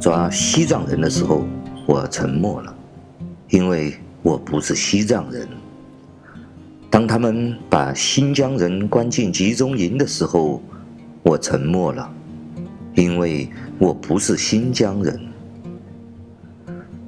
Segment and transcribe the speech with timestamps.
[0.00, 1.44] 抓西藏人的时候，
[1.86, 2.74] 我沉默了，
[3.50, 5.46] 因为我不是西藏人。
[6.88, 10.60] 当他们把新疆人关进集中营的时候，
[11.22, 12.10] 我沉默了，
[12.94, 13.48] 因为
[13.78, 15.29] 我不是新疆人。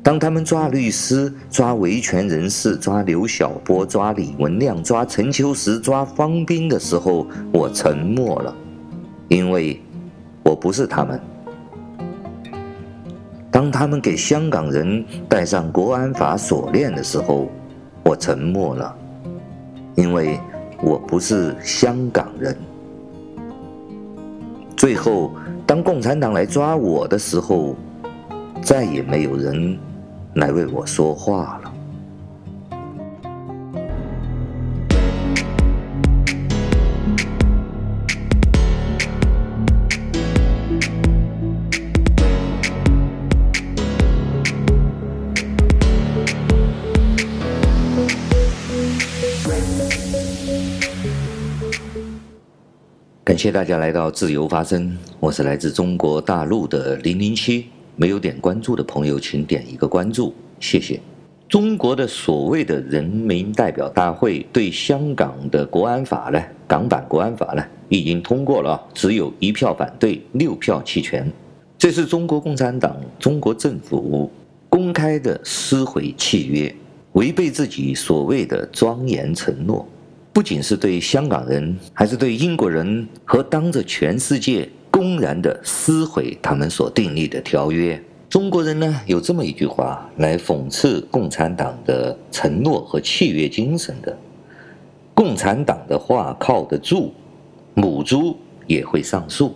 [0.02, 8.54] 当他们抓律师、抓维权人士、抓刘晓波、抓李文亮、抓陈秋实、抓方斌的时候，我沉默了，
[9.28, 9.80] 因为
[10.42, 11.20] 我不是他们。
[13.50, 17.48] 当他们给香港人戴上国安法锁链的时候，
[18.02, 18.96] 我沉默了。
[19.94, 20.40] 因为
[20.82, 22.56] 我不是香港人。
[24.74, 25.32] 最后，
[25.66, 27.76] 当共产党来抓我的时候，
[28.62, 29.78] 再也没有人
[30.34, 31.72] 来为我说话了。
[53.24, 57.71] 感谢大家来到自由发声，我是来自中国大陆的零零七。
[57.96, 61.00] 没有点关注的朋友，请点一个关注，谢谢。
[61.48, 71.30] 中国的所谓的人民代表大会对香港的国安法呢，港版国安法呢，已经通过了，只有一票反对，六票弃权。
[71.76, 74.30] 这是中国共产党、中国政府
[74.70, 76.74] 公开的撕毁契约，
[77.12, 79.86] 违背自己所谓的庄严承诺。
[80.32, 88.00] 不仅是对香港人，还是对英国人，和当着全世界公然的撕毁他们所订立的条约。
[88.28, 94.16] 中国人呢，有这么一句话来讽刺共产党的承诺和契约精神的：
[95.14, 97.12] 共产党的话靠得住，
[97.74, 99.54] 母猪也会上树。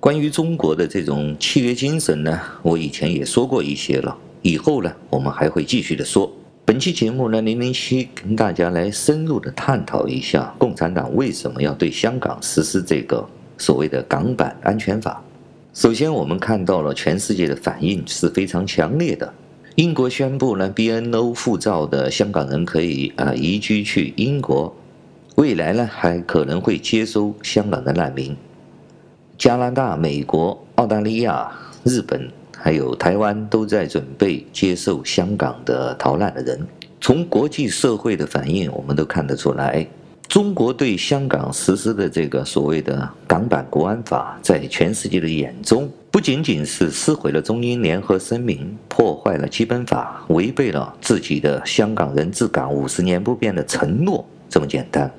[0.00, 6.30] 关于中国的这种契约精神呢，我以前也说过一些了，以后呢，我们还会继续的说。
[6.64, 13.26] 本期节目呢，零零七跟大家来深入的探讨一下，共产党为什么要对香港实施这个
[13.60, 15.22] 所谓的港版安全法。
[15.72, 19.32] 首先，我们看到了全世界的反应是非常强烈的。
[19.76, 24.74] 英国宣布呢，BNO 护照的香港人可以啊移居去英国，
[25.36, 28.36] 未来呢还可能会接收香港的难民。
[29.38, 31.48] 加拿大、美国、澳大利亚、
[31.84, 32.28] 日本。
[32.62, 36.60] 还有台湾都在准备接受香港的逃难的人。
[37.00, 39.86] 从国际社会的反应，我们都看得出来，
[40.30, 55.12] 中国对香港实施的这个所谓的港版国安法，在全世界的眼中，不仅仅是撕毁了中英联合声明，破坏了基本法，违背了自己的香港人治港五十年不变的承诺这么简单。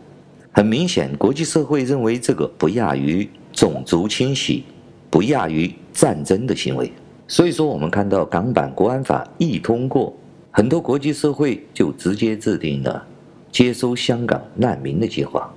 [0.53, 4.63] 很明显，国际社会认为这个不亚于种族清洗，
[5.09, 6.89] 不亚于战争的行为。
[7.27, 10.15] 所以说，我们看到港版国安法一通过，
[10.51, 13.05] 很多国际社会就直接制定了
[13.51, 15.53] 接收香港难民的计划。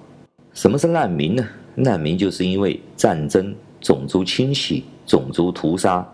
[0.53, 1.47] 什么是难民呢？
[1.77, 6.07] 难民就是因为战争、种族清洗、种族屠杀、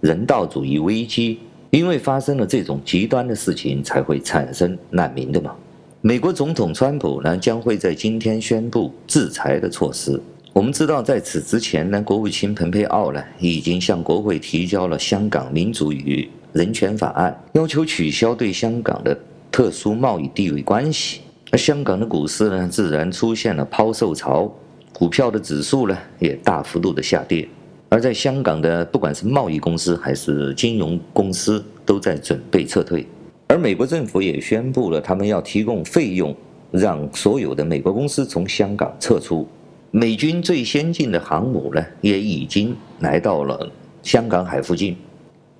[0.00, 1.38] 人道主义危机，
[1.70, 5.54] 因为发生了这种极端的事情，才会产生难民的嘛。
[6.02, 10.20] 美国总统川普呢，将会在今天宣布制裁的措施。
[10.52, 19.18] 我们知道，在此之前呢，国务卿蓬佩奥呢已经向国会提交了《香港民主与人权法案》，要求取消对香港的
[19.50, 21.22] 特殊贸易地位关系。
[21.56, 24.52] 香港的股市呢，自然出现了抛售潮，
[24.92, 27.48] 股票的指数呢也大幅度的下跌。
[27.88, 33.06] 而在香港的不管是贸易公司还是金融公司，都在准备撤退。
[33.48, 36.34] 而美国政府也宣布了，他们要提供费用，
[36.72, 39.46] 让所有的美国公司从香港撤出。
[39.92, 43.70] 美军最先进的航母呢，也已经来到了
[44.02, 44.96] 香港海附近，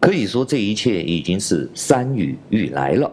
[0.01, 3.11] 可以说这一切已经是山雨欲来了。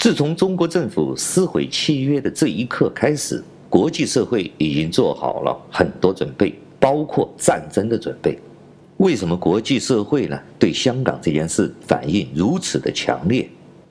[0.00, 8.38] 自从中国政府撕毁契约的这一刻开始，国际社会已经做好了很多准备，包括战争的准备。
[8.96, 13.46] 为什么国际社会呢，对香港这件事反应如此的强烈？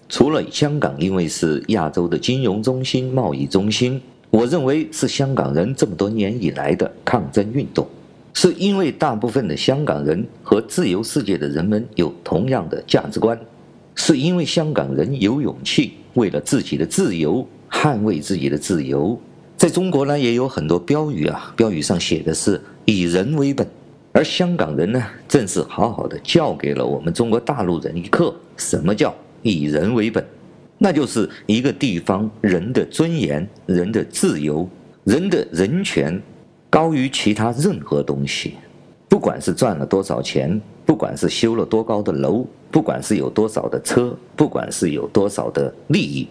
[0.09, 4.01] 除了香港因为是亚洲的金融中心、贸易中心。
[4.31, 7.87] 我认为是香港人这么多年以来的抗争运动，
[8.33, 13.39] 是因为大部分的香港人和自由世界的人们有同样的价值观，
[13.99, 19.19] 是因为香港人有勇气为了自己的自由捍卫自己的自由。
[19.57, 23.67] 在中国呢，也有很多标语啊，标语上写的是以人为本，
[24.13, 30.25] 而香港人呢，正是好好的教给了我们中国大陆人一课，什么叫以人为本。
[30.77, 34.67] 那就是一个地方人的尊严、人的自由
[35.03, 36.17] 人的人权
[36.69, 38.53] 高于其他任何东西。
[39.09, 46.27] 不管是赚了多少钱，不管是修了多高的楼，不管是有多少的车，不管是有多少的利益，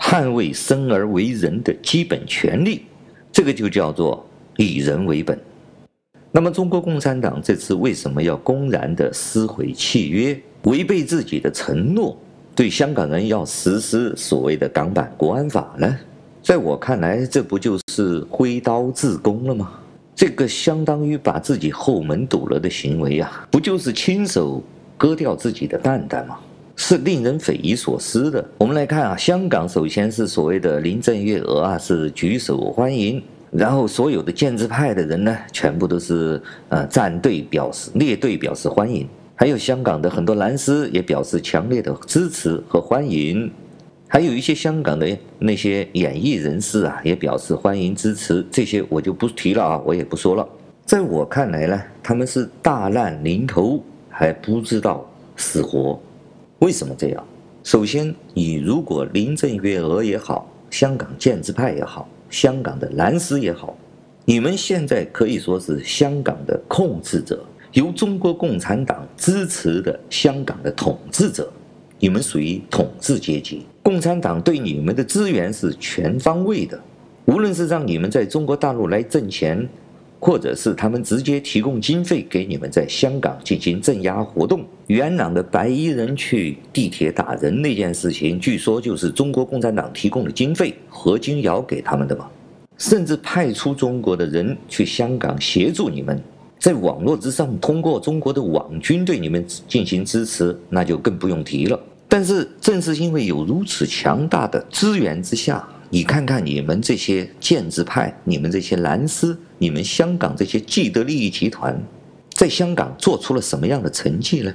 [0.00, 2.86] 捍卫生而为人的基本权利，
[3.30, 4.26] 这个就叫做
[4.56, 5.38] 以人为本。
[6.32, 12.18] 那么，中国共产党这次为什么要公然的撕毁契约，违背自己的承诺，
[12.56, 15.96] 对香港人要实施所谓的港版国安法呢？
[16.42, 19.70] 在我看来，这不就是挥刀自宫了吗？
[20.20, 24.62] 这个相当于把自己后门堵了的行为啊，不就是亲手
[24.98, 26.36] 割掉自己的蛋蛋吗？
[26.76, 28.46] 是令人匪夷所思的。
[28.58, 36.38] 我们来看啊，香港首先是所谓的林郑月娥啊，是举手欢迎，然后所有的建制派的人呢，全部都是
[36.68, 43.50] 呃站队表示列队表示欢迎，还有香港的很多蓝丝也表示强烈的支持和欢迎。
[44.12, 50.44] 还有一些香港的那些演艺人士啊，也表示欢迎支持，这些我就不提了啊，我也不说了。
[50.84, 55.96] 在我看来呢，他们是大难临头还不知道死活。
[56.58, 57.24] 为什么这样？
[57.62, 63.78] 首先，你如果林郑月娥也好，香港建制派也好，香港的蓝丝也好，
[64.24, 71.48] 你们现在可以说是香港的控制者，由中国共产党支持的香港的统治者。
[72.02, 76.80] 你们属于统治阶级，共产党对你们的资源是全方位的，
[77.24, 79.68] 无论是让你们在中国大陆来挣钱，
[80.20, 84.64] 或者是他们直接提供经费给你们在香港进行镇压活动。
[84.86, 92.28] 元朗的白衣人去地铁打人那件事情，据说就是中国共产党提供的经费，何君尧给他们的嘛，
[92.78, 96.22] 甚至派出中国的人去香港协助你们。
[96.60, 101.80] 在网络之上，通过中国的网军对你们进行支持，那就更不用提了。
[102.12, 111.80] 但是，正是因为有如此强大的资源之下，你看看你们这些建制派、你们这些蓝丝、你们香港这些既得利益集团，
[112.32, 114.52] 在香港做出了什么样的成绩呢？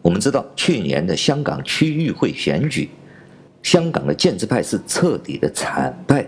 [0.00, 2.88] 我们知道，去年的香港区议会选举，
[3.64, 6.24] 香港的建制派是彻底的惨败。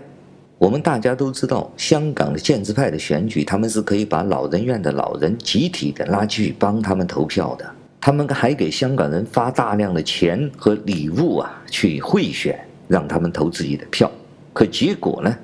[0.57, 7.65] 我们大家都知道，香港的建制派的选举，他们是可以把老人院的老人集体的拉去帮他们投票的。
[8.01, 12.57] 他们还给香港人发大量的钱和礼物啊，去贿选，
[12.87, 14.09] 让他们投自己的票。
[14.53, 15.35] 可结果呢，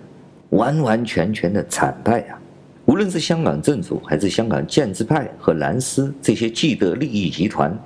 [0.52, 2.40] 完完全全的惨败啊！
[2.86, 7.78] 无论是香港政府，还是香港建制派和蓝丝这些既得利益集团，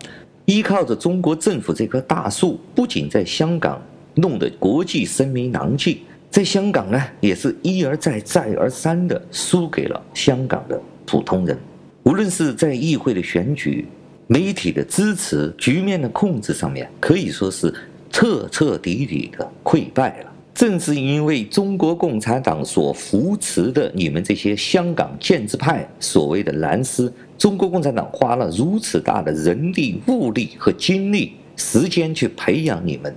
[0.46, 3.82] 依靠着中国政府这棵大树，不仅在香港
[4.16, 5.98] 弄得国际声名狼藉。
[6.30, 11.58] 在香港呢，也是一而再、再而三的输给了香港的普通人。
[12.04, 13.88] 无论是在议会的选举、
[14.32, 17.74] 媒体的支持、局面的控制上面，可以说是
[18.12, 20.32] 彻彻底底的溃败了。
[20.54, 33.12] 正是因为中国共产党所扶持的你们这些香港建制派所谓的蓝丝，中国共产党花了如此大的人力、物力和精力、时间去培养你们。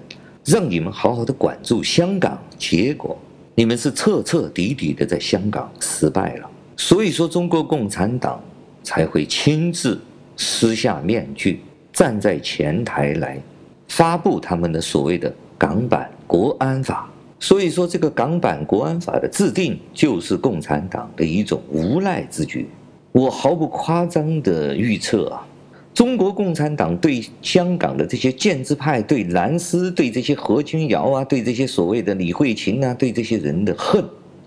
[0.47, 3.17] 让你们好好的管住香港，结果
[3.55, 6.51] 你们是彻彻底底的在香港失败了。
[6.75, 8.43] 所以说，中国共产党
[8.83, 10.01] 才会亲自
[10.37, 11.61] 撕下面具，
[11.93, 13.41] 站在前台来
[13.89, 17.09] 发布他们的所谓的港版国安法。
[17.39, 22.69] 所以说，这个港版国安法的制定就是共产党的一种无赖之举。
[23.11, 25.47] 我毫不夸张的预测啊。
[25.93, 34.03] 中国共产党对香港的这些建制派、对蓝丝、对这些何君尧啊、对这些所谓的李慧琴啊、对这些人的恨，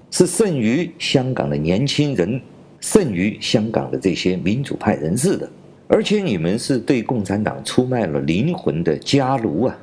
[0.10, 2.41] 是胜于香港的年轻人，
[2.79, 5.48] 胜于香港的这些民主派人士的。
[5.88, 9.77] 而且你们是对共产党出卖了灵魂的家奴啊！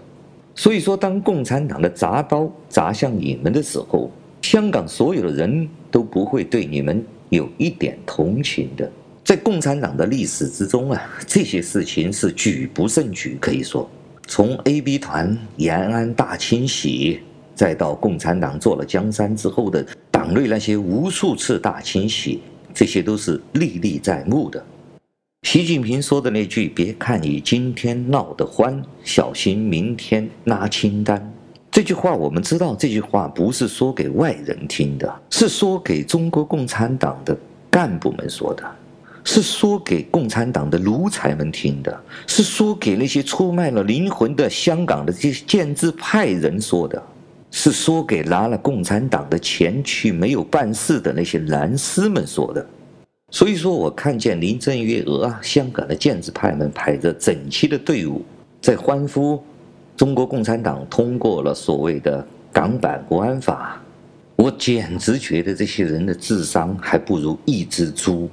[0.55, 4.11] 所以说，当共产党的铡刀砸向你们的时候，
[4.43, 8.91] 香港所有的人都不会对你们有一点同情的。
[9.25, 13.39] 在共产党的历史之中啊，这些事情是举不胜举。
[13.41, 13.89] 可以说，
[14.27, 17.21] 从 AB 团延安大清洗，
[17.55, 22.41] 再到共产党做了江山之后的党内那些无数次大清洗，
[22.75, 24.63] 这些都是历历在目的。
[25.43, 31.33] 习近平说的那句“别看你今天闹得欢，小心明天拉清单”，
[31.69, 37.37] 这句话我们知道，这句话不是说给外人听的，是说给中国共产党的
[37.69, 38.65] 干部们说的。
[39.25, 47.03] 是说给共产党的奴才们听的，是说给那些出卖了灵魂的香港的这些建制派人说的，
[47.51, 52.65] 是说给拿了共产党的钱去没有办事的那些蓝丝们说的。
[53.35, 58.21] 所以说我看见林郑月娥啊，香港的建制派们排着整齐的队伍，
[58.61, 59.43] 在欢呼
[59.97, 63.83] 中国共产党通过了所谓的港版国安法。
[64.37, 68.29] 我简直觉得这些人的智商还不如一只猪。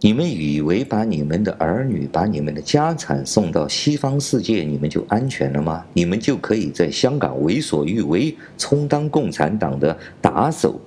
[0.00, 5.84] 你们以为把你们的儿女、把你们的家产送到西方世界，你们就安全了吗？
[5.92, 10.80] 你们就可以在香港为所欲为，充当共产党的打手、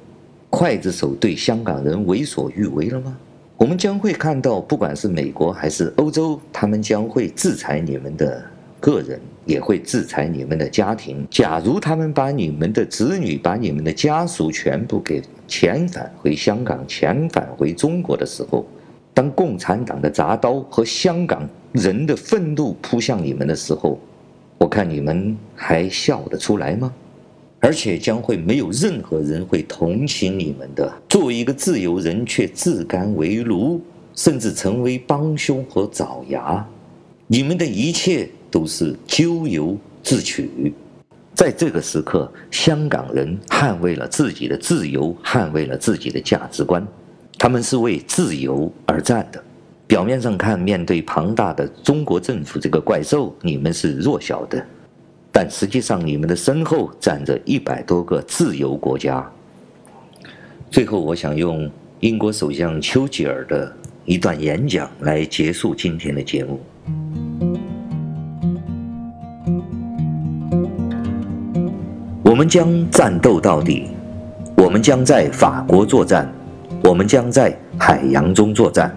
[0.49, 3.15] 刽子手，对香港人为所欲为了吗？
[3.57, 8.39] 我们将会看到，不管是美国还是欧洲，他们将会制裁你们的
[8.79, 11.25] 个人，也会制裁你们的家庭。
[11.31, 18.63] 假如他们把你们的子女、把你们的家属全部给遣返回香港、遣返回中国的时候，
[19.11, 23.99] 当共产党的铡刀和香港人的愤怒扑向你们的时候，
[24.59, 26.93] 我看你们还笑得出来吗？
[27.67, 30.89] 而且将会没有任何人会同情你们的。
[31.09, 33.81] 作为一个自由人，却自甘为奴，
[34.15, 36.65] 甚至成为帮凶和爪牙，
[37.27, 40.73] 你们的一切都是咎由自取。
[41.33, 46.87] 在这个时刻，香港人捍卫了自己的自由，捍卫了自己的价值观。
[47.37, 49.43] 他们是为自由而战的。
[49.87, 54.65] 表面上看，面对庞大的中国政府这个怪兽，你们是弱小的，
[55.39, 59.23] 但实际上你们的身后站着一百多个自由国家。
[60.71, 63.71] 最后，我想用英国首相丘吉尔的
[64.03, 66.59] 一段演讲来结束今天的节目。
[72.23, 73.89] 我们将战斗到底，
[74.55, 76.27] 我们将在法国作战。
[76.83, 78.91] 我们将在海洋中作战，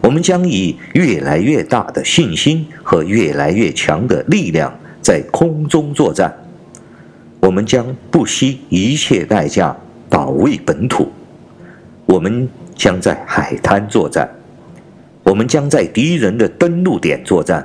[0.00, 4.74] 我们将以越来越大的信心和越来越强的力量
[5.06, 6.34] 在空中作战。
[7.38, 9.76] 我们将不惜一切代价
[10.10, 11.12] 保卫本土。
[12.06, 14.28] 我们将在海滩作战，
[15.22, 17.64] 我们将在敌人的登陆点作战，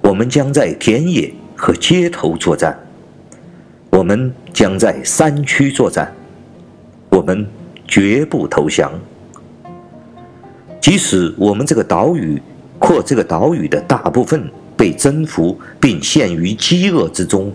[0.00, 2.74] 我们将在田野和街头作战，
[3.90, 6.10] 我们将在山区作战，
[7.10, 7.46] 我们。
[7.88, 8.90] 绝不投降，
[10.80, 12.42] 即使我们这个岛屿
[12.80, 17.52] 或这个岛屿的大部分被征服并陷于饥饿之中，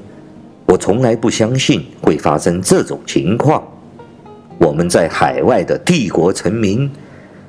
[0.66, 3.64] 我从来不相信会发生这种情况。
[4.58, 6.90] 我们在海外的帝国臣民，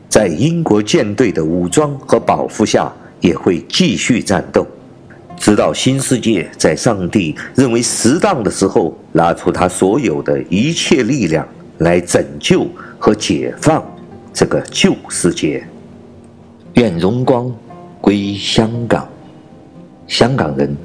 [0.09, 4.67] 在英国舰队的武装和保护下，也会继续战斗，
[5.37, 11.47] 直到新世界在上帝认为适当的时候，拿出他所有的一切力量。
[11.79, 12.65] 来拯救
[12.97, 13.85] 和解放
[14.33, 15.67] 这个旧世界。
[16.75, 17.53] 愿荣光
[18.01, 19.09] 归香港，
[20.13, 20.77] 香港人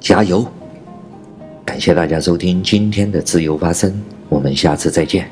[0.00, 0.42] 加油！
[1.66, 3.92] 感谢大家收听今天的自由发声，
[4.30, 5.28] 我们下次再见。